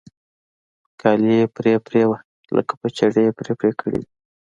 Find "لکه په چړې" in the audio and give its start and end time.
2.55-3.23